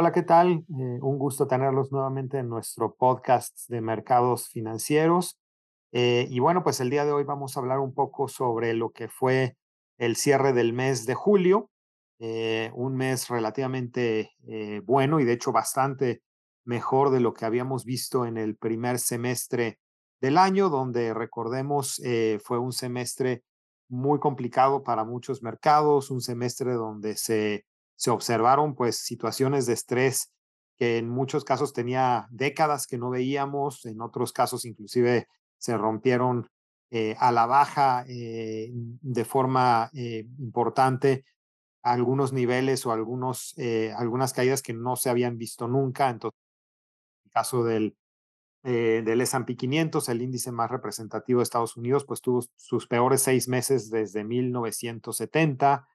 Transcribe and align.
Hola, 0.00 0.12
¿qué 0.12 0.22
tal? 0.22 0.64
Eh, 0.78 1.00
un 1.02 1.18
gusto 1.18 1.48
tenerlos 1.48 1.90
nuevamente 1.90 2.38
en 2.38 2.48
nuestro 2.48 2.94
podcast 2.94 3.68
de 3.68 3.80
mercados 3.80 4.48
financieros. 4.48 5.40
Eh, 5.90 6.28
y 6.30 6.38
bueno, 6.38 6.62
pues 6.62 6.78
el 6.78 6.88
día 6.88 7.04
de 7.04 7.10
hoy 7.10 7.24
vamos 7.24 7.56
a 7.56 7.60
hablar 7.60 7.80
un 7.80 7.92
poco 7.92 8.28
sobre 8.28 8.74
lo 8.74 8.90
que 8.90 9.08
fue 9.08 9.56
el 9.98 10.14
cierre 10.14 10.52
del 10.52 10.72
mes 10.72 11.04
de 11.04 11.16
julio, 11.16 11.72
eh, 12.20 12.70
un 12.76 12.94
mes 12.94 13.26
relativamente 13.28 14.30
bueno 14.84 15.18
y 15.18 15.24
de 15.24 15.32
hecho 15.32 15.50
bastante 15.50 16.22
mejor 16.64 17.10
de 17.10 17.18
lo 17.18 17.34
que 17.34 17.44
habíamos 17.44 17.84
visto 17.84 18.24
en 18.24 18.36
el 18.36 18.56
primer 18.56 19.00
semestre 19.00 19.80
del 20.20 20.38
año, 20.38 20.68
donde 20.68 21.12
recordemos 21.12 22.00
fue 22.44 22.58
un 22.60 22.70
semestre 22.70 23.42
muy 23.88 24.20
complicado 24.20 24.84
para 24.84 25.02
muchos 25.02 25.42
mercados, 25.42 26.12
un 26.12 26.20
semestre 26.20 26.74
donde 26.74 27.16
se 27.16 27.64
se 27.98 28.10
observaron 28.10 28.76
pues 28.76 28.96
situaciones 28.98 29.66
de 29.66 29.72
estrés 29.72 30.32
que 30.78 30.98
en 30.98 31.08
muchos 31.08 31.44
casos 31.44 31.72
tenía 31.72 32.28
décadas 32.30 32.86
que 32.86 32.96
no 32.96 33.10
veíamos, 33.10 33.84
en 33.86 34.00
otros 34.00 34.32
casos 34.32 34.64
inclusive 34.64 35.26
se 35.58 35.76
rompieron 35.76 36.48
eh, 36.90 37.16
a 37.18 37.32
la 37.32 37.46
baja 37.46 38.04
eh, 38.08 38.70
de 38.72 39.24
forma 39.24 39.90
eh, 39.92 40.26
importante 40.38 41.24
algunos 41.82 42.32
niveles 42.32 42.86
o 42.86 42.92
algunos, 42.92 43.54
algunas 43.96 44.32
caídas 44.32 44.62
que 44.62 44.74
no 44.74 44.96
se 44.96 45.08
habían 45.08 45.38
visto 45.38 45.66
nunca. 45.68 46.10
Entonces, 46.10 46.38
en 47.24 47.28
el 47.28 47.32
caso 47.32 47.64
del, 47.64 47.96
del 48.62 49.20
S&P 49.22 49.56
500, 49.56 50.08
el 50.10 50.20
índice 50.20 50.52
más 50.52 50.70
representativo 50.70 51.38
de 51.38 51.44
Estados 51.44 51.78
Unidos, 51.78 52.04
pues 52.04 52.20
tuvo 52.20 52.44
sus 52.56 52.86
peores 52.88 53.22
seis 53.22 53.48
meses 53.48 53.90
desde 53.90 54.22
1970. 54.22 55.88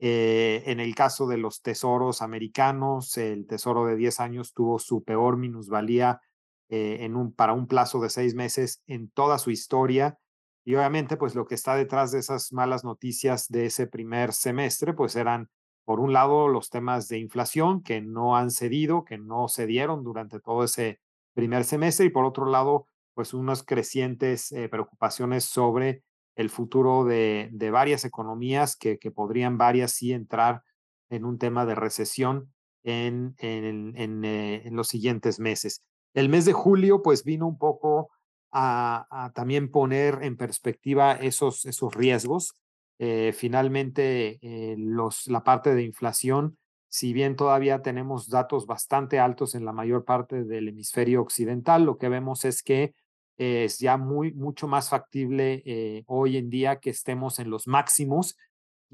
Eh, 0.00 0.62
en 0.66 0.78
el 0.78 0.94
caso 0.94 1.26
de 1.26 1.38
los 1.38 1.60
tesoros 1.60 2.22
americanos, 2.22 3.16
el 3.16 3.46
tesoro 3.46 3.84
de 3.84 3.96
10 3.96 4.20
años 4.20 4.54
tuvo 4.54 4.78
su 4.78 5.02
peor 5.02 5.36
minusvalía 5.36 6.20
eh, 6.68 7.08
para 7.34 7.52
un 7.52 7.66
plazo 7.66 8.00
de 8.00 8.10
seis 8.10 8.34
meses 8.34 8.82
en 8.86 9.10
toda 9.10 9.38
su 9.38 9.50
historia. 9.50 10.18
Y 10.64 10.74
obviamente, 10.74 11.16
pues 11.16 11.34
lo 11.34 11.46
que 11.46 11.54
está 11.54 11.74
detrás 11.74 12.12
de 12.12 12.18
esas 12.18 12.52
malas 12.52 12.84
noticias 12.84 13.48
de 13.48 13.66
ese 13.66 13.86
primer 13.86 14.32
semestre, 14.32 14.92
pues 14.92 15.16
eran, 15.16 15.48
por 15.84 15.98
un 15.98 16.12
lado, 16.12 16.48
los 16.48 16.68
temas 16.68 17.08
de 17.08 17.18
inflación 17.18 17.82
que 17.82 18.00
no 18.00 18.36
han 18.36 18.50
cedido, 18.50 19.04
que 19.04 19.18
no 19.18 19.48
cedieron 19.48 20.04
durante 20.04 20.40
todo 20.40 20.64
ese 20.64 21.00
primer 21.34 21.64
semestre, 21.64 22.06
y 22.06 22.10
por 22.10 22.24
otro 22.24 22.46
lado, 22.46 22.86
pues 23.14 23.32
unas 23.32 23.62
crecientes 23.62 24.52
eh, 24.52 24.68
preocupaciones 24.68 25.44
sobre 25.44 26.04
el 26.38 26.50
futuro 26.50 27.04
de, 27.04 27.50
varias 27.72 28.04
economías 28.04 28.76
que, 28.76 28.96
podrían 29.12 29.58
varias 29.58 29.90
sí 29.90 30.12
entrar 30.12 30.62
en 31.10 31.24
un 31.24 31.36
tema 31.36 31.66
de 31.66 31.74
recesión 31.74 32.54
en, 32.84 33.34
en, 33.38 34.24
eh, 34.24 34.62
en, 34.64 34.76
los 34.76 34.86
siguientes 34.86 35.40
meses. 35.40 35.82
El 36.14 36.28
mes 36.28 36.44
de 36.44 36.52
julio 36.52 37.02
pues 37.02 37.24
vino 37.24 37.48
un 37.48 37.58
poco 37.58 38.10
a, 38.52 39.32
también 39.34 39.68
poner 39.68 40.20
en 40.22 40.36
perspectiva 40.36 41.14
esos, 41.14 41.66
esos 41.66 41.92
riesgos. 41.92 42.54
Eh, 43.00 43.32
finalmente, 43.36 44.38
eh, 44.40 44.76
los, 44.78 45.26
la 45.26 45.42
parte 45.42 45.74
de 45.74 45.82
inflación, 45.82 46.56
si 46.88 47.12
bien 47.12 47.34
todavía 47.34 47.82
tenemos 47.82 48.28
datos 48.28 48.64
bastante 48.64 49.18
altos 49.18 49.56
en 49.56 49.64
la 49.64 49.72
mayor 49.72 50.04
parte 50.04 50.44
del 50.44 50.68
hemisferio 50.68 51.20
occidental, 51.20 51.82
lo 51.82 51.98
que 51.98 52.08
vemos 52.08 52.44
es 52.44 52.62
que 52.62 52.94
es 53.38 53.78
ya 53.78 53.96
muy, 53.96 54.32
mucho 54.34 54.66
más 54.66 54.90
factible 54.90 55.62
eh, 55.64 56.02
hoy 56.06 56.36
en 56.36 56.50
día 56.50 56.80
que 56.80 56.90
estemos 56.90 57.38
en 57.38 57.50
los 57.50 57.68
máximos 57.68 58.36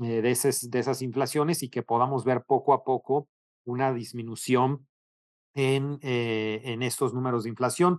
eh, 0.02 0.20
de, 0.20 0.30
esas, 0.30 0.70
de 0.70 0.78
esas 0.78 1.00
inflaciones 1.00 1.62
y 1.62 1.70
que 1.70 1.82
podamos 1.82 2.24
ver 2.24 2.44
poco 2.46 2.74
a 2.74 2.84
poco 2.84 3.26
una 3.64 3.92
disminución 3.94 4.86
en, 5.54 5.98
eh, 6.02 6.60
en 6.64 6.82
estos 6.82 7.14
números 7.14 7.44
de 7.44 7.50
inflación. 7.50 7.98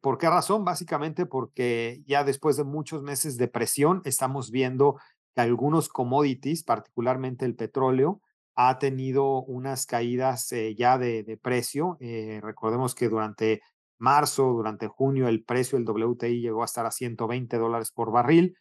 ¿Por 0.00 0.16
qué 0.16 0.30
razón? 0.30 0.64
Básicamente 0.64 1.26
porque 1.26 2.00
ya 2.06 2.24
después 2.24 2.56
de 2.56 2.64
muchos 2.64 3.02
meses 3.02 3.36
de 3.36 3.48
presión 3.48 4.00
estamos 4.06 4.50
viendo 4.50 4.98
que 5.34 5.42
algunos 5.42 5.90
commodities, 5.90 6.64
particularmente 6.64 7.44
el 7.44 7.54
petróleo, 7.54 8.22
ha 8.54 8.78
tenido 8.78 9.42
unas 9.42 9.84
caídas 9.84 10.54
ya 10.74 10.96
de, 10.96 11.22
de 11.22 11.36
precio. 11.36 11.98
recordemos 12.40 12.94
que 12.94 13.10
durante 13.10 13.60
marzo, 13.98 14.52
durante 14.52 14.86
junio, 14.86 15.28
el 15.28 15.44
precio 15.44 15.78
del 15.78 15.88
WTI 15.88 16.40
llegó 16.40 16.62
a 16.62 16.66
estar 16.66 16.86
a 16.86 16.90
120 16.90 17.58
dólares 17.58 17.90
por 17.90 18.10
barril. 18.10 18.56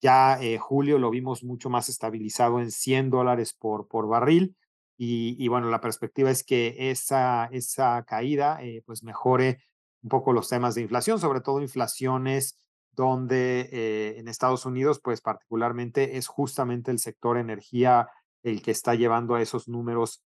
Ya 0.00 0.40
eh, 0.40 0.58
julio 0.58 0.98
lo 0.98 1.10
vimos 1.10 1.44
mucho 1.44 1.70
más 1.70 1.88
estabilizado 1.88 2.60
en 2.60 2.70
100 2.70 3.10
dólares 3.10 3.54
por, 3.54 3.88
por 3.88 4.08
barril. 4.08 4.56
Y, 5.04 5.48
bueno, 5.48 5.68
la 5.68 5.80
perspectiva 5.80 6.30
es 6.30 6.44
que 6.44 6.76
esa, 6.90 7.46
esa 7.46 8.04
caída 8.04 8.62
eh, 8.62 8.84
pues 8.86 9.02
mejore 9.02 9.58
un 10.00 10.10
poco 10.10 10.32
los 10.32 10.48
temas 10.48 10.76
de 10.76 10.82
inflación, 10.82 11.18
sobre 11.18 11.40
todo 11.40 11.60
inflaciones 11.60 12.56
donde 12.92 13.68
eh, 13.72 14.18
en 14.18 14.28
Estados 14.28 14.64
Unidos, 14.64 15.00
pues 15.02 15.20
particularmente 15.20 16.18
es 16.18 16.28
justamente 16.28 16.92
el 16.92 17.00
sector 17.00 17.36
energía 17.36 18.10
el 18.44 18.62
que 18.62 18.70
está 18.70 18.94
llevando 18.94 19.34
a 19.34 19.42
esos 19.42 19.66
números 19.66 20.22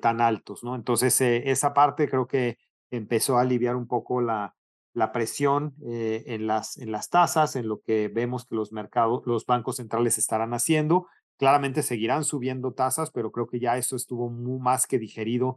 tan 0.00 0.20
altos, 0.20 0.62
¿no? 0.62 0.76
Entonces, 0.76 1.20
esa 1.20 1.74
parte 1.74 2.08
creo 2.08 2.28
que 2.28 2.58
empezó 2.96 3.38
a 3.38 3.42
aliviar 3.42 3.76
un 3.76 3.86
poco 3.86 4.20
la, 4.20 4.54
la 4.94 5.12
presión 5.12 5.74
eh, 5.84 6.22
en, 6.26 6.46
las, 6.46 6.78
en 6.78 6.92
las 6.92 7.10
tasas, 7.10 7.56
en 7.56 7.68
lo 7.68 7.80
que 7.80 8.08
vemos 8.08 8.46
que 8.46 8.54
los 8.54 8.72
mercados, 8.72 9.22
los 9.26 9.44
bancos 9.44 9.76
centrales 9.76 10.18
estarán 10.18 10.54
haciendo. 10.54 11.06
Claramente 11.36 11.82
seguirán 11.82 12.24
subiendo 12.24 12.72
tasas, 12.72 13.10
pero 13.10 13.32
creo 13.32 13.48
que 13.48 13.58
ya 13.58 13.76
eso 13.76 13.96
estuvo 13.96 14.30
muy 14.30 14.60
más 14.60 14.86
que 14.86 14.98
digerido 14.98 15.56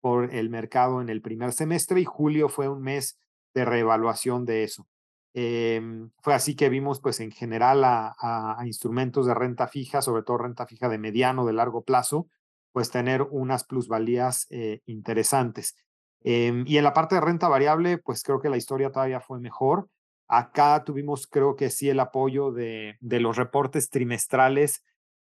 por 0.00 0.34
el 0.34 0.50
mercado 0.50 1.00
en 1.00 1.08
el 1.08 1.22
primer 1.22 1.52
semestre 1.52 2.00
y 2.00 2.04
julio 2.04 2.48
fue 2.48 2.68
un 2.68 2.82
mes 2.82 3.20
de 3.54 3.64
reevaluación 3.64 4.44
de 4.44 4.64
eso. 4.64 4.88
Em, 5.32 6.10
fue 6.20 6.34
así 6.34 6.56
que 6.56 6.68
vimos 6.68 7.00
pues 7.00 7.20
en 7.20 7.30
general 7.30 7.84
a, 7.84 8.56
instrumentos 8.66 9.26
de 9.26 9.34
renta 9.34 9.68
fija, 9.68 10.02
sobre 10.02 10.24
todo 10.24 10.38
renta 10.38 10.66
fija 10.66 10.88
de 10.88 10.98
mediano, 10.98 11.46
de 11.46 11.52
largo 11.52 11.84
plazo, 11.84 12.26
pues 12.72 12.90
tener 12.90 13.22
unas 13.22 13.64
plusvalías 13.64 14.46
eh, 14.50 14.80
interesantes. 14.86 15.76
Em, 16.24 16.64
y 16.66 16.76
en 16.78 16.84
la 16.84 16.92
parte 16.92 17.16
de 17.16 17.20
renta 17.20 17.48
variable, 17.48 17.98
pues 17.98 18.22
creo 18.22 18.40
que 18.40 18.48
la 18.48 18.56
historia 18.56 18.90
todavía 18.90 19.20
fue 19.20 19.40
mejor. 19.40 19.88
Acá 20.28 20.82
tuvimos, 20.84 21.26
creo 21.26 21.56
que 21.56 21.70
sí, 21.70 21.88
el 21.88 22.00
apoyo 22.00 22.52
de, 22.52 22.96
de 23.00 23.20
los 23.20 23.36
reportes 23.36 23.90
trimestrales 23.90 24.84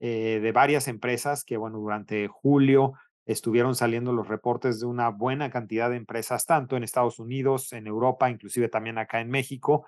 eh, 0.00 0.38
de 0.40 0.52
varias 0.52 0.86
empresas 0.86 1.44
que, 1.44 1.56
bueno, 1.56 1.78
durante 1.78 2.28
julio 2.28 2.92
estuvieron 3.26 3.74
saliendo 3.74 4.12
los 4.12 4.28
reportes 4.28 4.80
de 4.80 4.86
una 4.86 5.10
buena 5.10 5.50
cantidad 5.50 5.90
de 5.90 5.96
empresas, 5.96 6.46
tanto 6.46 6.76
en 6.76 6.84
Estados 6.84 7.18
Unidos, 7.18 7.72
en 7.72 7.86
Europa, 7.86 8.30
inclusive 8.30 8.68
también 8.68 8.96
acá 8.96 9.20
en 9.20 9.28
México. 9.28 9.86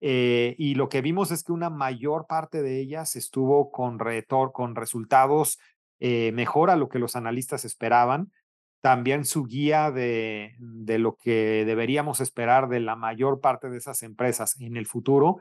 Eh, 0.00 0.54
y 0.58 0.76
lo 0.76 0.88
que 0.88 1.02
vimos 1.02 1.32
es 1.32 1.42
que 1.42 1.52
una 1.52 1.70
mayor 1.70 2.26
parte 2.26 2.62
de 2.62 2.80
ellas 2.80 3.16
estuvo 3.16 3.72
con, 3.72 3.98
retor 3.98 4.52
con 4.52 4.76
resultados 4.76 5.58
eh, 5.98 6.30
mejor 6.32 6.70
a 6.70 6.76
lo 6.76 6.88
que 6.88 7.00
los 7.00 7.16
analistas 7.16 7.64
esperaban 7.64 8.30
también 8.80 9.24
su 9.24 9.44
guía 9.44 9.90
de, 9.90 10.54
de, 10.58 10.98
lo 10.98 11.16
que 11.16 11.64
deberíamos 11.66 12.20
esperar 12.20 12.68
de 12.68 12.80
la 12.80 12.96
mayor 12.96 13.40
parte 13.40 13.68
de 13.68 13.78
esas 13.78 14.02
empresas 14.02 14.60
en 14.60 14.76
el 14.76 14.86
futuro, 14.86 15.38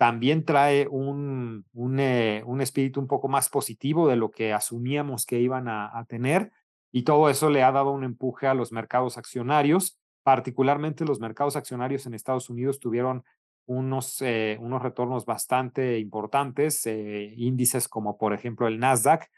también 0.00 0.46
trae 0.46 0.88
un, 0.88 1.66
un, 1.74 2.00
eh, 2.00 2.42
un 2.46 2.62
espíritu 2.62 3.00
un 3.00 3.06
poco 3.06 3.28
más 3.28 3.50
positivo 3.50 4.08
de 4.08 4.16
lo 4.16 4.30
que 4.30 4.54
asumíamos 4.54 5.26
que 5.26 5.40
iban 5.40 5.68
a, 5.68 6.06
tener 6.08 6.52
y 6.90 7.02
todo 7.02 7.28
eso 7.28 7.50
le 7.50 7.62
ha 7.62 7.70
dado 7.70 7.90
un 7.90 8.02
empuje 8.02 8.46
a 8.46 8.54
los 8.54 8.72
mercados 8.72 9.18
accionarios, 9.18 10.00
particularmente 10.22 11.04
los 11.04 11.20
mercados 11.20 11.54
accionarios 11.54 12.06
en 12.06 12.14
Estados 12.14 12.48
Unidos 12.48 12.80
tuvieron 12.80 13.24
unos, 13.66 14.22
eh, 14.22 14.56
unos 14.58 14.80
retornos 14.80 15.26
bastante 15.26 15.98
importantes, 15.98 16.86
eh, 16.86 17.34
índices 17.36 17.86
como 17.86 18.16
por 18.16 18.32
ejemplo 18.32 18.68
el 18.68 18.78
Nasdaq, 18.78 19.28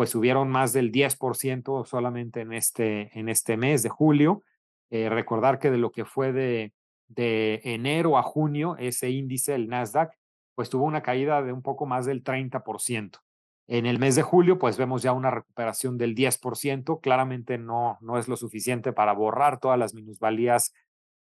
pues 0.00 0.08
subieron 0.08 0.48
más 0.48 0.72
del 0.72 0.92
10% 0.92 1.84
solamente 1.84 2.40
en 2.40 2.54
este, 2.54 3.10
en 3.18 3.28
este 3.28 3.58
mes 3.58 3.82
de 3.82 3.90
julio. 3.90 4.42
Eh, 4.88 5.10
recordar 5.10 5.58
que 5.58 5.70
de 5.70 5.76
lo 5.76 5.92
que 5.92 6.06
fue 6.06 6.32
de, 6.32 6.72
de 7.08 7.60
enero 7.64 8.16
a 8.16 8.22
junio, 8.22 8.76
ese 8.78 9.10
índice, 9.10 9.54
el 9.54 9.68
Nasdaq, 9.68 10.10
pues 10.54 10.70
tuvo 10.70 10.86
una 10.86 11.02
caída 11.02 11.42
de 11.42 11.52
un 11.52 11.60
poco 11.60 11.84
más 11.84 12.06
del 12.06 12.24
30%. 12.24 13.18
En 13.68 13.84
el 13.84 13.98
mes 13.98 14.16
de 14.16 14.22
julio, 14.22 14.58
pues 14.58 14.78
vemos 14.78 15.02
ya 15.02 15.12
una 15.12 15.30
recuperación 15.30 15.98
del 15.98 16.14
10%. 16.14 16.98
Claramente 17.02 17.58
no, 17.58 17.98
no 18.00 18.16
es 18.16 18.26
lo 18.26 18.38
suficiente 18.38 18.94
para 18.94 19.12
borrar 19.12 19.60
todas 19.60 19.78
las 19.78 19.92
minusvalías 19.92 20.72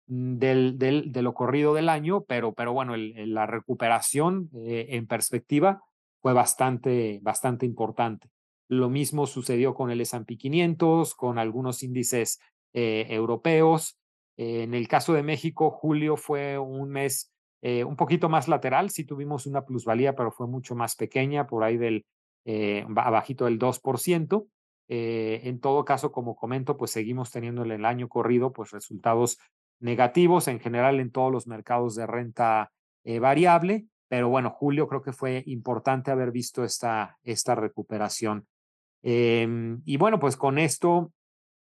mm, 0.07 0.37
del, 0.37 0.79
del, 0.79 1.11
de 1.11 1.23
lo 1.23 1.35
corrido 1.35 1.75
del 1.75 1.89
año, 1.89 2.23
pero, 2.29 2.53
pero 2.53 2.73
bueno, 2.73 2.95
la 2.97 3.45
recuperación 3.45 4.51
eh, 4.55 4.87
en 4.91 5.09
perspectiva 5.09 5.83
fue 6.23 6.33
bastante, 6.33 7.19
bastante 7.23 7.67
importante. 7.67 8.31
Lo 8.69 8.91
mismo 8.91 9.27
sucedió 9.27 9.75
con 9.75 9.91
el 9.91 10.03
S&P 10.03 10.37
500, 10.37 11.15
con 11.15 11.39
algunos 11.39 11.83
índices 11.83 12.39
eh, 12.75 13.07
europeos. 13.09 13.99
en 14.37 14.75
el 14.75 14.87
caso 14.87 15.15
de 15.15 15.23
México, 15.23 15.71
julio 15.71 16.17
fue 16.17 16.59
un 16.59 16.91
mes 16.91 17.33
eh, 17.63 17.83
un 17.83 17.97
poquito 17.97 18.29
más 18.29 18.47
lateral, 18.47 18.91
sí 18.91 19.05
tuvimos 19.05 19.47
una 19.47 19.65
plusvalía, 19.65 20.15
pero 20.15 20.31
fue 20.31 20.47
mucho 20.47 20.77
más 20.77 20.95
pequeña, 20.95 21.47
por 21.47 21.65
ahí 21.65 21.77
del 21.77 22.05
eh, 22.45 22.87
abajito 22.95 23.47
del 23.47 23.59
2%. 23.59 24.47
en 24.89 25.61
todo 25.61 25.85
caso, 25.85 26.13
como 26.13 26.37
comento, 26.37 26.77
pues 26.77 26.93
seguimos 26.93 27.31
teniendo 27.33 27.63
en 27.65 27.73
el 27.73 27.85
año 27.85 28.09
corrido 28.09 28.53
pues 28.53 28.71
resultados 28.71 29.39
negativos 29.81 30.47
en 30.49 30.61
general 30.61 31.01
en 31.01 31.11
todos 31.11 31.33
los 31.33 31.47
mercados 31.47 31.95
de 31.95 32.07
renta 32.07 32.71
variable, 33.21 33.87
pero 34.09 34.29
bueno, 34.29 34.51
julio 34.51 34.89
creo 34.89 35.03
que 35.03 35.13
fue 35.13 35.43
importante 35.47 36.11
haber 36.11 36.31
visto 36.31 36.65
esta, 36.65 37.19
esta 37.23 37.55
recuperación. 37.55 38.47
Em, 39.11 39.81
y 39.87 39.97
bueno, 39.97 40.19
pues 40.19 40.37
con 40.37 40.59
esto, 40.59 41.15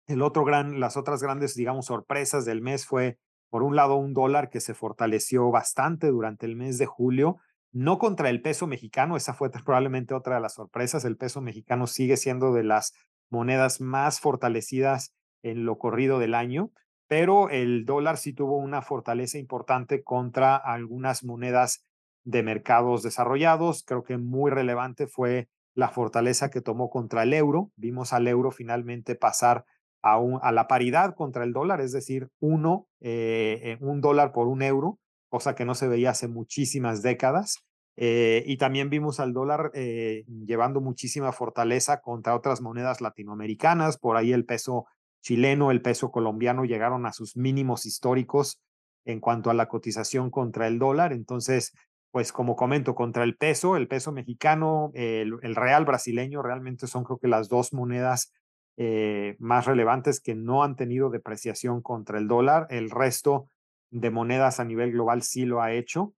el 0.08 0.22
otro 0.22 0.44
gran, 0.44 0.80
las 0.80 0.96
otras 0.96 1.22
grandes, 1.22 1.54
digamos, 1.54 1.86
sorpresas 1.86 2.44
del 2.44 2.60
mes 2.62 2.84
fue, 2.84 3.16
por 3.48 3.62
un 3.62 3.76
lado, 3.76 3.94
un 3.94 4.12
dólar 4.12 4.50
que 4.50 4.58
se 4.58 4.74
fortaleció 4.74 5.48
bastante 5.52 6.08
durante 6.08 6.46
el 6.46 6.56
mes 6.56 6.78
de 6.78 6.86
julio, 6.86 7.36
no 7.70 7.98
contra 7.98 8.28
el 8.28 8.42
peso 8.42 8.66
mexicano, 8.66 9.16
esa 9.16 9.34
fue 9.34 9.50
probablemente 9.64 10.14
otra 10.14 10.34
de 10.34 10.40
las 10.40 10.54
sorpresas, 10.54 11.04
el 11.04 11.16
peso 11.16 11.40
mexicano 11.40 11.86
sigue 11.86 12.16
siendo 12.16 12.52
de 12.52 12.64
las 12.64 12.92
monedas 13.30 13.80
más 13.80 14.18
fortalecidas 14.18 15.14
en 15.44 15.64
lo 15.64 15.78
corrido 15.78 16.18
del 16.18 16.34
año, 16.34 16.72
pero 17.06 17.50
el 17.50 17.84
dólar 17.84 18.16
sí 18.16 18.32
tuvo 18.32 18.56
una 18.56 18.82
fortaleza 18.82 19.38
importante 19.38 20.02
contra 20.02 20.56
algunas 20.56 21.22
monedas 21.22 21.84
de 22.24 22.42
mercados 22.42 23.04
desarrollados. 23.04 23.84
Creo 23.84 24.02
que 24.02 24.18
muy 24.18 24.50
relevante 24.50 25.06
fue 25.06 25.48
la 25.78 25.90
fortaleza 25.90 26.50
que 26.50 26.60
tomó 26.60 26.90
contra 26.90 27.22
el 27.22 27.32
euro. 27.32 27.70
Vimos 27.76 28.12
al 28.12 28.26
euro 28.26 28.50
finalmente 28.50 29.14
pasar 29.14 29.64
a, 30.02 30.18
a 30.42 30.50
la 30.50 30.66
paridad 30.66 31.14
contra 31.14 31.44
el 31.44 31.52
dólar, 31.52 31.80
es 31.80 31.92
decir, 31.92 32.30
uno, 32.40 32.88
eh, 33.00 33.60
eh, 33.62 33.78
un 33.80 34.00
dólar 34.00 34.32
por 34.32 34.48
un 34.48 34.62
euro, 34.62 34.98
cosa 35.28 35.54
que 35.54 35.64
no 35.64 35.76
se 35.76 35.86
veía 35.86 36.10
hace 36.10 36.26
muchísimas 36.26 37.00
décadas. 37.02 37.58
Eh, 37.94 38.42
y 38.44 38.56
también 38.56 38.90
vimos 38.90 39.20
al 39.20 39.32
dólar 39.32 39.70
llevando 39.72 40.80
muchísima 40.80 41.30
fortaleza 41.30 42.00
contra 42.00 42.34
otras 42.34 42.60
monedas 42.60 43.00
latinoamericanas. 43.00 43.98
Por 43.98 44.16
ahí 44.16 44.32
el 44.32 44.46
peso 44.46 44.86
chileno, 45.22 45.70
el 45.70 45.80
peso 45.80 46.10
colombiano 46.10 46.64
llegaron 46.64 47.06
a 47.06 47.12
sus 47.12 47.36
mínimos 47.36 47.86
históricos 47.86 48.60
en 49.04 49.20
cuanto 49.20 49.48
a 49.48 49.54
la 49.54 49.68
cotización 49.68 50.30
contra 50.30 50.66
el 50.66 50.80
dólar. 50.80 51.12
Entonces, 51.12 51.72
pues 52.10 52.32
como 52.32 52.56
comento, 52.56 52.94
contra 52.94 53.24
el 53.24 53.36
peso, 53.36 53.76
el 53.76 53.88
peso 53.88 54.12
mexicano, 54.12 54.90
el, 54.94 55.54
real 55.54 55.84
brasileño, 55.84 56.42
realmente 56.42 56.86
son 56.86 57.04
creo 57.04 57.18
que 57.18 57.28
las 57.28 57.48
dos 57.48 57.72
monedas 57.72 58.32
eh, 58.76 59.36
más 59.40 59.66
relevantes 59.66 60.20
que 60.20 60.34
no 60.34 60.62
han 60.62 60.76
tenido 60.76 61.10
depreciación 61.10 61.82
contra 61.82 62.18
el 62.18 62.28
dólar. 62.28 62.66
El 62.70 62.90
resto 62.90 63.48
de 63.90 64.10
monedas 64.10 64.60
a 64.60 64.64
nivel 64.64 64.92
global 64.92 65.22
sí 65.22 65.44
lo 65.44 65.60
ha 65.60 65.72
hecho. 65.72 66.14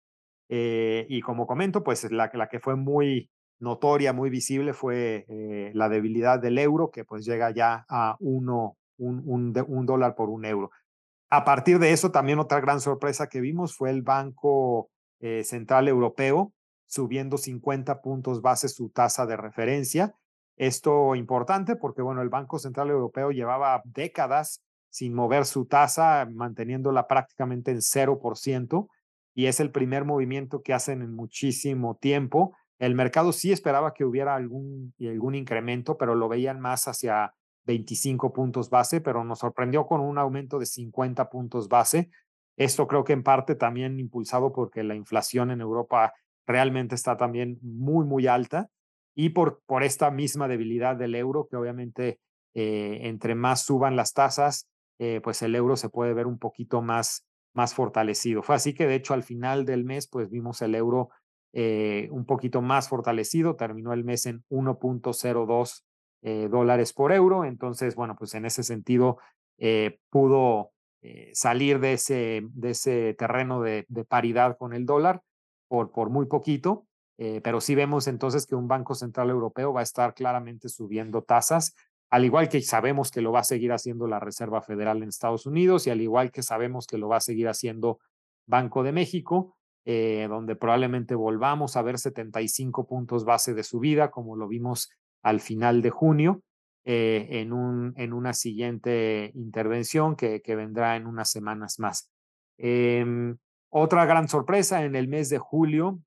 Eh, 0.48 1.06
y 1.08 1.22
como 1.22 1.46
comento, 1.46 1.82
pues 1.82 2.10
la, 2.12 2.30
la, 2.34 2.48
que 2.48 2.60
fue 2.60 2.76
muy 2.76 3.30
notoria, 3.60 4.12
muy 4.12 4.30
visible 4.30 4.72
fue 4.74 5.24
eh, 5.28 5.70
la 5.74 5.88
debilidad 5.88 6.38
del 6.38 6.58
euro, 6.58 6.90
que 6.90 7.04
pues 7.04 7.24
llega 7.24 7.50
ya 7.50 7.86
a 7.88 8.16
uno, 8.20 8.76
un, 8.98 9.22
un, 9.24 9.54
un 9.66 9.86
dólar 9.86 10.14
por 10.14 10.28
un 10.28 10.44
euro. 10.44 10.70
A 11.30 11.44
partir 11.44 11.78
de 11.78 11.92
eso, 11.92 12.10
también 12.10 12.40
otra 12.40 12.60
gran 12.60 12.80
sorpresa 12.80 13.28
que 13.28 13.40
vimos 13.40 13.76
fue 13.76 13.90
el 13.90 14.02
Banco 14.02 14.90
eh, 15.20 15.44
Central 15.44 15.88
Europeo, 15.88 16.52
subiendo 16.86 17.38
50 17.38 18.00
puntos 18.00 18.42
base 18.42 18.68
su 18.68 18.90
tasa 18.90 19.26
de 19.26 19.36
referencia. 19.36 20.14
Esto 20.56 21.14
importante 21.14 21.76
porque, 21.76 22.02
bueno, 22.02 22.22
el 22.22 22.28
Banco 22.28 22.58
Central 22.58 22.90
Europeo 22.90 23.30
llevaba 23.30 23.80
décadas 23.84 24.62
sin 24.90 25.14
mover 25.14 25.46
su 25.46 25.66
tasa, 25.66 26.28
manteniéndola 26.30 27.06
prácticamente 27.06 27.70
en 27.70 27.78
0%, 27.78 28.88
y 29.34 29.46
es 29.46 29.60
el 29.60 29.70
primer 29.70 30.04
movimiento 30.04 30.62
que 30.62 30.74
hacen 30.74 31.02
en 31.02 31.14
muchísimo 31.14 31.96
tiempo. 31.96 32.56
El 32.78 32.94
mercado 32.94 33.32
sí 33.32 33.52
esperaba 33.52 33.94
que 33.94 34.04
hubiera 34.04 34.34
algún, 34.34 34.92
algún 35.00 35.34
incremento, 35.36 35.96
pero 35.96 36.14
lo 36.14 36.28
veían 36.28 36.60
más 36.60 36.88
hacia 36.88 37.32
25 37.64 38.32
puntos 38.32 38.68
base, 38.68 39.00
pero 39.00 39.22
nos 39.22 39.38
sorprendió 39.38 39.86
con 39.86 40.00
un 40.00 40.18
aumento 40.18 40.58
de 40.58 40.66
50 40.66 41.30
puntos 41.30 41.68
base, 41.68 42.10
esto 42.60 42.86
creo 42.86 43.04
que 43.04 43.14
en 43.14 43.22
parte 43.22 43.54
también 43.54 43.98
impulsado 43.98 44.52
porque 44.52 44.82
la 44.82 44.94
inflación 44.94 45.50
en 45.50 45.62
Europa 45.62 46.12
realmente 46.46 46.94
está 46.94 47.16
también 47.16 47.58
muy, 47.62 48.04
muy 48.04 48.26
alta 48.26 48.68
y 49.14 49.30
por, 49.30 49.62
por 49.64 49.82
esta 49.82 50.10
misma 50.10 50.46
debilidad 50.46 50.94
del 50.94 51.14
euro, 51.14 51.48
que 51.50 51.56
obviamente 51.56 52.20
eh, 52.52 52.98
entre 53.04 53.34
más 53.34 53.64
suban 53.64 53.96
las 53.96 54.12
tasas, 54.12 54.68
eh, 54.98 55.22
pues 55.22 55.40
el 55.40 55.54
euro 55.54 55.74
se 55.76 55.88
puede 55.88 56.12
ver 56.12 56.26
un 56.26 56.38
poquito 56.38 56.82
más, 56.82 57.26
más 57.54 57.72
fortalecido. 57.72 58.42
Fue 58.42 58.56
así 58.56 58.74
que 58.74 58.86
de 58.86 58.96
hecho 58.96 59.14
al 59.14 59.22
final 59.22 59.64
del 59.64 59.84
mes, 59.84 60.06
pues 60.06 60.28
vimos 60.28 60.60
el 60.60 60.74
euro 60.74 61.08
eh, 61.54 62.08
un 62.10 62.26
poquito 62.26 62.60
más 62.60 62.90
fortalecido, 62.90 63.56
terminó 63.56 63.94
el 63.94 64.04
mes 64.04 64.26
en 64.26 64.44
1.02 64.50 65.82
dólares 66.50 66.92
por 66.92 67.12
euro, 67.12 67.46
entonces, 67.46 67.94
bueno, 67.94 68.14
pues 68.18 68.34
en 68.34 68.44
ese 68.44 68.62
sentido 68.62 69.16
pudo 70.10 70.72
eh, 71.02 71.30
salir 71.34 71.80
de 71.80 71.94
ese, 71.94 72.42
de 72.52 72.70
ese 72.70 73.14
terreno 73.14 73.62
de, 73.62 73.86
paridad 74.08 74.56
con 74.58 74.72
el 74.72 74.86
dólar 74.86 75.22
por, 75.68 75.92
por 75.92 76.10
muy 76.10 76.26
poquito, 76.26 76.86
eh, 77.18 77.40
pero 77.42 77.60
sí 77.60 77.74
vemos 77.74 78.06
entonces 78.06 78.46
que 78.46 78.54
un 78.54 78.68
Banco 78.68 78.94
Central 78.94 79.30
Europeo 79.30 79.72
va 79.72 79.80
a 79.80 79.84
estar 79.84 80.14
claramente 80.14 80.68
subiendo 80.68 81.22
tasas, 81.22 81.74
al 82.10 82.24
igual 82.24 82.48
que 82.48 82.60
sabemos 82.60 83.10
que 83.10 83.20
lo 83.20 83.30
va 83.30 83.40
a 83.40 83.44
seguir 83.44 83.72
haciendo 83.72 84.08
la 84.08 84.18
Reserva 84.18 84.62
Federal 84.62 85.02
en 85.02 85.08
Estados 85.08 85.46
Unidos 85.46 85.86
y 85.86 85.90
al 85.90 86.00
igual 86.00 86.32
que 86.32 86.42
sabemos 86.42 86.86
que 86.86 86.98
lo 86.98 87.08
va 87.08 87.18
a 87.18 87.20
seguir 87.20 87.48
haciendo 87.48 88.00
Banco 88.46 88.82
de 88.82 88.92
México, 88.92 89.56
eh, 89.84 90.26
donde 90.28 90.56
probablemente 90.56 91.14
volvamos 91.14 91.76
a 91.76 91.82
ver 91.82 91.98
75 91.98 92.86
puntos 92.86 93.24
base 93.24 93.54
de 93.54 93.62
subida, 93.62 94.10
como 94.10 94.34
lo 94.34 94.48
vimos 94.48 94.90
al 95.22 95.40
final 95.40 95.82
de 95.82 95.90
junio. 95.90 96.42
Eh, 96.92 97.38
en, 97.38 97.52
un, 97.52 97.94
en 97.96 98.12
una 98.12 98.32
siguiente 98.32 99.30
intervención 99.36 100.16
que, 100.16 100.42
vendrá 100.44 100.96
en 100.96 101.06
unas 101.06 101.30
semanas 101.30 101.78
más. 101.78 102.10
Em, 102.58 103.38
otra 103.68 104.06
gran 104.06 104.26
sorpresa 104.26 104.82
en 104.82 104.96
el 104.96 105.06
mes 105.06 105.28
de 105.28 105.38
julio 105.38 106.00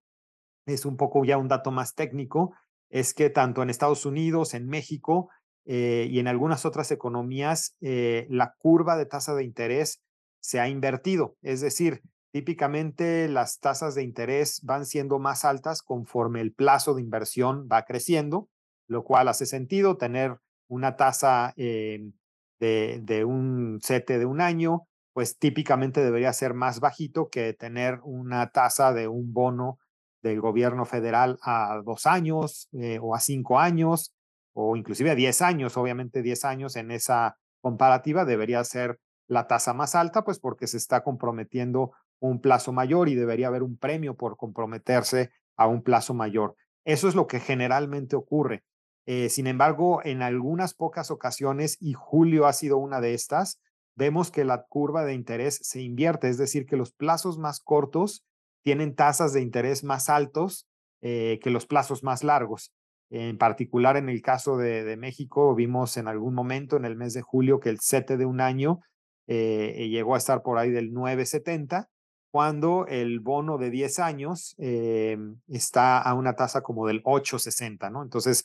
es 0.66 0.86
un 0.86 0.98
poco 0.98 1.24
ya 1.24 1.38
un 1.38 1.48
dato 1.48 1.72
más 1.72 1.96
técnico, 1.96 2.54
es 2.90 3.14
que 3.14 3.30
tanto 3.30 3.64
en 3.64 3.70
Estados 3.70 4.06
Unidos, 4.06 4.54
en 4.56 4.68
México 4.68 5.30
eh, 5.64 6.10
y 6.12 6.20
en 6.20 6.28
algunas 6.28 6.66
otras 6.66 6.92
economías, 6.92 7.78
eh, 7.80 8.28
la 8.30 8.54
curva 8.58 8.98
de 8.98 9.06
tasa 9.06 9.34
de 9.36 9.46
interés 9.46 10.04
se 10.42 10.60
ha 10.60 10.68
invertido. 10.68 11.38
Es 11.42 11.62
decir, 11.62 12.02
típicamente 12.34 13.30
las 13.30 13.60
tasas 13.60 13.96
de 13.96 14.04
interés 14.04 14.60
van 14.64 14.86
siendo 14.86 15.18
más 15.18 15.46
altas 15.46 15.82
conforme 15.82 16.42
el 16.42 16.52
plazo 16.52 16.94
de 16.94 17.04
inversión 17.04 17.70
va 17.72 17.86
creciendo, 17.86 18.50
lo 18.90 19.06
cual 19.06 19.30
hace 19.30 19.46
sentido 19.46 19.96
tener 19.96 20.40
una 20.68 20.96
tasa 20.96 21.54
eh, 21.58 22.12
de, 22.60 23.26
un 23.26 23.80
CETE 23.84 24.20
de 24.20 24.26
un 24.26 24.42
año, 24.42 24.88
pues 25.14 25.38
típicamente 25.38 26.04
debería 26.04 26.34
ser 26.34 26.54
más 26.54 26.80
bajito 26.80 27.30
que 27.30 27.54
tener 27.54 28.00
una 28.04 28.50
tasa 28.52 28.94
de 28.94 29.08
un 29.08 29.34
bono 29.34 29.80
del 30.22 30.40
gobierno 30.40 30.86
federal 30.86 31.38
a 31.42 31.82
dos 31.84 32.06
años 32.06 32.70
eh, 32.72 33.00
o 33.02 33.14
a 33.14 33.20
cinco 33.20 33.60
años 33.60 34.16
o 34.54 34.76
inclusive 34.76 35.12
a 35.12 35.16
diez 35.16 35.42
años. 35.42 35.76
Obviamente 35.78 36.22
diez 36.22 36.46
años 36.46 36.76
en 36.76 36.92
esa 36.92 37.38
comparativa 37.62 38.24
debería 38.26 38.64
ser 38.64 39.00
la 39.28 39.48
tasa 39.48 39.74
más 39.74 39.96
alta, 39.96 40.24
pues 40.24 40.40
porque 40.40 40.68
se 40.68 40.78
está 40.78 41.04
comprometiendo 41.04 41.92
un 42.20 42.40
plazo 42.40 42.72
mayor 42.72 43.10
y 43.10 43.16
debería 43.16 43.48
haber 43.48 43.64
un 43.64 43.78
premio 43.78 44.16
por 44.16 44.38
comprometerse 44.38 45.32
a 45.58 45.68
un 45.68 45.84
plazo 45.84 46.14
mayor. 46.14 46.56
Eso 46.86 47.08
es 47.08 47.16
lo 47.16 47.28
que 47.28 47.40
generalmente 47.40 48.16
ocurre. 48.16 48.64
Eh, 49.06 49.30
sin 49.30 49.48
embargo, 49.48 50.02
en 50.04 50.22
algunas 50.22 50.74
pocas 50.74 51.12
ocasiones, 51.12 51.78
y 51.80 51.94
julio 51.94 52.46
ha 52.46 52.54
sido 52.54 52.78
una 52.78 53.02
de 53.02 53.14
estas, 53.14 53.60
vemos 53.96 54.32
que 54.32 54.46
la 54.46 54.64
curva 54.64 55.04
de 55.06 55.14
interés 55.14 55.60
se 55.62 55.82
invierte, 55.82 56.30
es 56.30 56.38
decir, 56.38 56.66
que 56.66 56.78
los 56.78 56.92
plazos 56.92 57.38
más 57.38 57.60
cortos 57.60 58.24
tienen 58.64 58.96
tasas 58.96 59.34
de 59.34 59.42
interés 59.42 59.84
más 59.84 60.10
altos 60.10 60.68
eh, 61.02 61.40
que 61.44 61.50
los 61.50 61.66
plazos 61.66 62.04
más 62.04 62.24
largos. 62.24 62.72
En 63.10 63.38
particular, 63.38 63.98
en 63.98 64.10
el 64.10 64.22
caso 64.22 64.58
de, 64.58 64.98
México, 64.98 65.54
vimos 65.54 65.98
en 65.98 66.08
algún 66.08 66.34
momento 66.34 66.78
en 66.78 66.86
el 66.86 66.96
mes 66.96 67.14
de 67.14 67.22
julio 67.22 67.60
que 67.60 67.70
el 67.70 67.80
CETE 67.80 68.18
de 68.18 68.26
un 68.26 68.42
año 68.42 68.80
eh, 69.28 69.88
llegó 69.92 70.16
a 70.16 70.18
estar 70.18 70.42
por 70.42 70.58
ahí 70.58 70.72
del 70.72 70.94
970 70.94 71.90
cuando 72.34 72.88
el 72.88 73.20
bono 73.20 73.60
de 73.60 73.70
10 73.70 74.00
años 74.00 74.56
eh, 74.58 75.20
está 75.48 76.02
a 76.02 76.16
una 76.16 76.34
tasa 76.34 76.62
como 76.62 76.88
del 76.88 77.04
8,60, 77.04 77.92
¿no? 77.92 78.02
Entonces, 78.02 78.44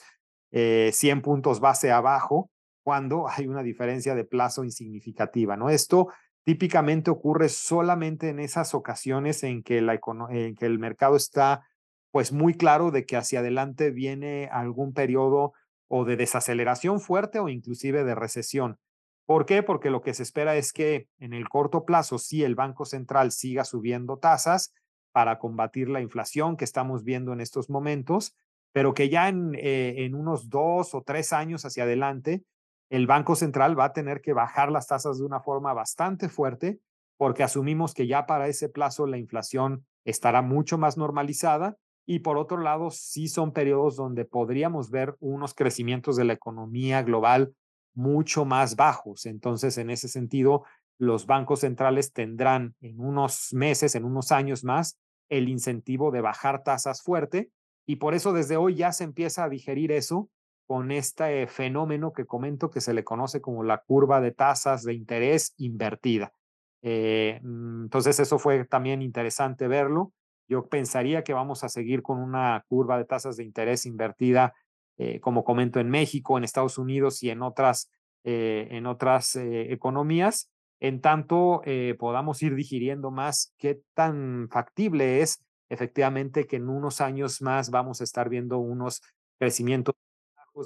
100 0.50 1.18
eh, 1.18 1.20
puntos 1.22 1.60
base 1.60 1.90
abajo 1.90 2.50
cuando 2.82 3.28
hay 3.28 3.46
una 3.46 3.62
diferencia 3.62 4.14
de 4.14 4.24
plazo 4.24 4.64
insignificativa, 4.64 5.56
¿no? 5.56 5.68
Esto 5.68 6.08
típicamente 6.44 7.10
ocurre 7.10 7.50
solamente 7.50 8.30
en 8.30 8.40
esas 8.40 8.72
ocasiones 8.74 9.42
en 9.42 9.62
que, 9.62 9.76
el 9.76 10.78
mercado 10.78 11.16
está 11.16 11.68
pues 12.10 12.32
muy 12.32 12.54
claro 12.54 12.90
de 12.90 13.04
que 13.04 13.18
hacia 13.18 13.40
adelante 13.40 13.90
viene 13.90 14.48
algún 14.50 14.94
periodo 14.94 15.52
o 15.88 16.06
de 16.06 16.16
desaceleración 16.16 17.00
fuerte 17.00 17.38
o 17.38 17.50
inclusive 17.50 18.02
de 18.02 18.14
recesión. 18.14 18.78
¿Por 19.26 19.44
qué? 19.44 19.62
Porque 19.62 19.90
lo 19.90 20.00
que 20.00 20.14
se 20.14 20.22
espera 20.22 20.56
es 20.56 20.72
que 20.72 21.06
en 21.18 21.34
el 21.34 21.50
corto 21.50 21.84
plazo 21.84 22.16
sí 22.16 22.42
el 22.42 22.54
Banco 22.54 22.86
Central 22.86 23.30
siga 23.30 23.64
subiendo 23.64 24.16
tasas 24.16 24.72
para 25.12 25.38
combatir 25.38 25.90
la 25.90 26.00
inflación 26.00 26.56
que 26.56 26.64
estamos 26.64 27.04
viendo 27.04 27.34
en 27.34 27.42
estos 27.42 27.68
momentos, 27.68 28.34
pero 28.72 28.94
que 28.94 29.08
ya 29.08 29.28
en, 29.28 29.54
eh, 29.54 30.04
en 30.04 30.14
unos 30.14 30.48
dos 30.48 30.94
o 30.94 31.02
tres 31.02 31.32
años 31.32 31.64
hacia 31.64 31.84
adelante, 31.84 32.44
el 32.90 33.06
Banco 33.06 33.36
Central 33.36 33.78
va 33.78 33.86
a 33.86 33.92
tener 33.92 34.20
que 34.20 34.32
bajar 34.32 34.70
las 34.70 34.86
tasas 34.86 35.18
de 35.18 35.24
una 35.24 35.40
forma 35.40 35.74
bastante 35.74 36.28
fuerte 36.28 36.80
porque 37.18 37.42
asumimos 37.42 37.92
que 37.92 38.06
ya 38.06 38.24
para 38.26 38.46
ese 38.46 38.68
plazo 38.68 39.06
la 39.06 39.18
inflación 39.18 39.84
estará 40.04 40.40
mucho 40.40 40.78
más 40.78 40.96
normalizada 40.96 41.76
y 42.06 42.20
por 42.20 42.38
otro 42.38 42.58
lado 42.58 42.90
sí 42.90 43.28
son 43.28 43.52
periodos 43.52 43.96
donde 43.96 44.24
podríamos 44.24 44.90
ver 44.90 45.16
unos 45.18 45.52
crecimientos 45.52 46.16
de 46.16 46.24
la 46.24 46.32
economía 46.32 47.02
global 47.02 47.52
mucho 47.94 48.44
más 48.46 48.76
bajos. 48.76 49.26
Entonces, 49.26 49.76
en 49.76 49.90
ese 49.90 50.08
sentido, 50.08 50.62
los 50.98 51.26
bancos 51.26 51.60
centrales 51.60 52.12
tendrán 52.12 52.74
en 52.80 53.00
unos 53.00 53.52
meses, 53.52 53.94
en 53.94 54.04
unos 54.04 54.32
años 54.32 54.64
más, 54.64 54.98
el 55.28 55.48
incentivo 55.48 56.10
de 56.10 56.22
bajar 56.22 56.62
tasas 56.62 57.02
fuerte 57.02 57.50
y 57.88 57.96
por 57.96 58.14
eso 58.14 58.34
desde 58.34 58.58
hoy 58.58 58.74
ya 58.74 58.92
se 58.92 59.02
empieza 59.04 59.44
a 59.44 59.48
digerir 59.48 59.92
eso 59.92 60.28
con 60.66 60.90
este 60.90 61.46
fenómeno 61.46 62.12
que 62.12 62.26
comento 62.26 62.68
que 62.68 62.82
se 62.82 62.92
le 62.92 63.02
conoce 63.02 63.40
como 63.40 63.64
la 63.64 63.78
curva 63.78 64.20
de 64.20 64.30
tasas 64.30 64.82
de 64.82 64.92
interés 64.92 65.54
invertida. 65.56 66.34
Eh, 66.82 67.40
mm, 67.42 67.84
entonces, 67.84 68.20
eso 68.20 68.38
fue 68.38 68.66
también 68.66 69.00
interesante 69.00 69.68
verlo. 69.68 70.12
Yo 70.48 70.68
pensaría 70.68 71.24
que 71.24 71.32
vamos 71.32 71.64
a 71.64 71.70
seguir 71.70 72.02
con 72.02 72.18
una 72.18 72.62
curva 72.68 72.98
de 72.98 73.06
tasas 73.06 73.38
de 73.38 73.44
interés 73.44 73.86
invertida 73.86 74.52
eh, 74.98 75.18
como 75.20 75.42
comento, 75.42 75.80
en 75.80 75.88
México, 75.88 76.36
en 76.36 76.44
Estados 76.44 76.76
Unidos 76.76 77.22
y 77.22 77.30
en 77.30 77.40
otras, 77.40 77.90
eh, 78.24 78.68
en 78.72 78.84
otras 78.84 79.34
economías, 79.34 80.50
en 80.78 81.00
tanto 81.00 81.62
podamos 81.98 82.42
ir 82.42 82.54
digiriendo 82.54 83.10
más 83.10 83.54
qué 83.56 83.80
tan 83.94 84.48
factible 84.50 85.22
es 85.22 85.42
efectivamente 85.68 86.46
que 86.46 86.56
en 86.56 86.68
unos 86.68 87.00
años 87.00 87.42
más 87.42 87.70
vamos 87.70 88.00
a 88.00 88.04
estar 88.04 88.28
viendo 88.28 88.58
unos 88.58 89.02
crecimientos 89.38 89.94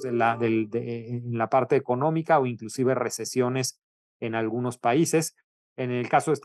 del, 0.03 0.71
en 0.73 1.37
la 1.37 1.51
parte 1.51 1.77
económica 1.77 2.39
o 2.39 2.47
inclusive 2.47 2.95
recesiones 2.95 3.81
en 4.21 4.35
algunos 4.35 4.79
países. 4.79 5.35
En 5.77 5.91
el 5.91 6.09
caso 6.09 6.33
de 6.33 6.41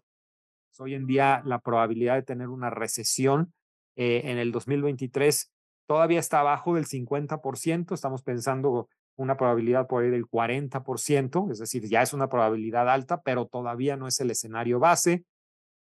hoy 0.79 0.93
en 0.95 1.07
día 1.07 1.41
la 1.45 1.59
probabilidad 1.59 2.15
de 2.15 2.23
tener 2.23 2.49
una 2.49 2.69
recesión 2.69 3.53
en 3.95 4.37
el 4.37 4.51
2023 4.51 5.51
todavía 5.87 6.19
está 6.19 6.41
abajo 6.41 6.75
del 6.75 6.85
50%, 6.85 7.93
estamos 7.93 8.21
pensando 8.21 8.89
una 9.15 9.35
probabilidad 9.35 9.87
por 9.87 10.03
ahí 10.03 10.11
del 10.11 10.27
40%, 10.27 11.51
es 11.51 11.57
decir, 11.57 11.87
ya 11.89 12.03
es 12.03 12.13
una 12.13 12.29
probabilidad 12.29 12.87
alta, 12.89 13.21
pero 13.21 13.47
todavía 13.47 13.97
no 13.97 14.07
es 14.07 14.19
el 14.19 14.29
escenario 14.29 14.79
base. 14.79 15.23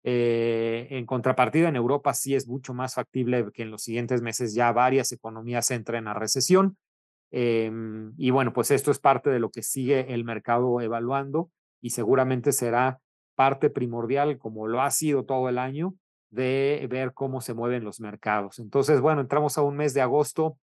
Eh, 0.09 0.87
en 0.91 1.05
contrapartida, 1.05 1.69
en 1.69 1.75
Europa 1.75 2.15
sí 2.15 2.37
es 2.37 2.47
mucho 2.47 2.73
más 2.73 2.95
factible 2.95 3.51
que 3.53 3.63
en 3.63 3.73
los 3.73 3.83
siguientes 3.83 4.23
meses 4.23 4.55
ya 4.55 4.71
varias 4.71 5.11
economías 5.11 5.73
entren 5.73 6.07
a 6.07 6.15
recesión. 6.15 6.79
Em, 7.33 8.15
y 8.17 8.31
bueno, 8.31 8.53
pues 8.53 8.71
esto 8.71 8.93
es 8.93 9.01
parte 9.01 9.31
de 9.31 9.41
lo 9.41 9.51
que 9.51 9.65
sigue 9.65 10.15
el 10.15 10.23
mercado 10.23 10.81
evaluando 10.81 11.51
y 11.81 11.91
seguramente 11.91 12.53
será 12.53 13.01
parte 13.35 13.69
primordial, 13.69 14.39
como 14.39 14.69
lo 14.69 14.81
ha 14.81 14.93
sido 14.93 15.25
todo 15.25 15.49
el 15.49 15.59
año, 15.59 15.97
de 16.31 16.87
ver 16.89 17.13
cómo 17.13 17.41
se 17.41 17.55
mueven 17.55 17.83
los 17.83 17.99
mercados. 17.99 18.61
Entonces, 18.61 19.01
bueno, 19.01 19.23
entramos 19.23 19.59
a 19.59 19.63
un 19.63 19.75
mes 19.77 19.93
de 19.93 20.03
agosto 20.03 20.57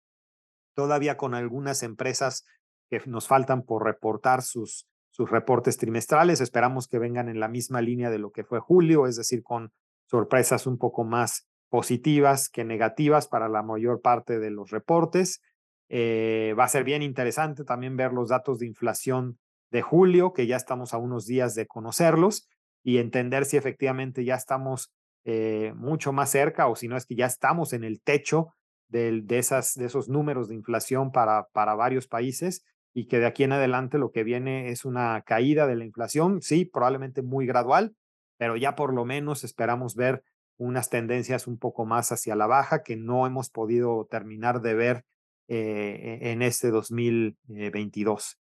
todavía 0.74 1.18
con 1.18 1.36
algunas 1.36 1.84
empresas 1.84 2.46
que 2.90 3.02
nos 3.08 3.28
faltan 3.28 3.64
por 3.64 3.84
reportar 3.84 4.42
sus, 4.42 4.88
sus 5.14 5.30
reportes 5.30 5.78
trimestrales. 5.78 6.42
Esperamos 6.42 6.88
que 6.88 6.98
vengan 6.98 7.30
en 7.30 7.40
la 7.40 7.48
misma 7.48 7.82
línea 7.82 8.10
de 8.10 8.18
lo 8.18 8.32
que 8.32 8.44
fue 8.44 8.60
julio, 8.60 9.06
es 9.06 9.16
decir, 9.16 9.44
con 9.44 9.72
sorpresas 10.06 10.66
un 10.66 10.80
poco 10.80 11.04
más 11.04 11.48
positivas 11.70 12.50
que 12.50 12.66
negativas 12.66 13.28
para 13.28 13.48
la 13.48 13.62
mayor 13.62 14.02
parte 14.02 14.40
de 14.40 14.50
los 14.50 14.72
reportes. 14.72 15.40
Eh, 15.88 16.56
va 16.58 16.64
a 16.64 16.68
ser 16.68 16.84
bien 16.84 17.04
interesante 17.04 17.64
también 17.64 17.96
ver 17.96 18.12
los 18.12 18.30
datos 18.30 18.58
de 18.58 18.66
inflación 18.66 19.38
de 19.70 19.84
julio, 19.84 20.34
que 20.34 20.48
ya 20.48 20.56
estamos 20.56 20.96
a 20.96 20.98
unos 20.98 21.28
días 21.28 21.54
de 21.54 21.68
conocerlos 21.68 22.50
y 22.84 22.98
entender 22.98 23.46
si 23.46 23.56
efectivamente 23.56 24.26
ya 24.26 24.34
estamos 24.34 24.92
eh, 25.26 25.74
mucho 25.76 26.12
más 26.12 26.32
cerca 26.32 26.68
o 26.68 26.76
si 26.76 26.88
no 26.88 26.98
es 26.98 27.06
que 27.06 27.16
ya 27.16 27.28
estamos 27.28 27.74
en 27.74 27.84
el 27.84 28.02
techo 28.02 28.48
de, 28.88 29.22
de, 29.24 29.38
esas, 29.38 29.76
de 29.76 29.86
esos 29.86 30.10
números 30.10 30.48
de 30.48 30.56
inflación 30.56 31.12
para, 31.12 31.48
para 31.54 31.76
varios 31.76 32.08
países 32.08 32.64
y 32.94 33.08
que 33.08 33.20
de 33.20 33.26
aquí 33.26 33.44
en 33.44 33.54
adelante 33.54 33.98
lo 33.98 34.12
que 34.12 34.24
viene 34.24 34.70
es 34.70 34.86
una 34.86 35.22
caída 35.24 35.68
de 35.68 35.76
la 35.76 35.86
inflación, 35.86 36.42
sí, 36.42 36.66
probablemente 36.66 37.22
muy 37.22 37.46
gradual, 37.46 37.96
pero 38.38 38.56
ya 38.56 38.76
por 38.76 38.94
lo 38.94 39.06
menos 39.06 39.44
esperamos 39.44 39.96
ver 39.96 40.24
unas 40.58 40.90
tendencias 40.90 41.48
un 41.48 41.58
poco 41.58 41.86
más 41.86 42.12
hacia 42.12 42.36
la 42.36 42.48
baja 42.48 42.84
que 42.84 42.96
no 42.96 43.26
hemos 43.26 43.50
podido 43.50 44.08
terminar 44.10 44.62
de 44.62 44.74
ver 44.76 45.06
eh, 45.48 46.20
en 46.22 46.42
este 46.42 46.70
2022. 46.70 48.38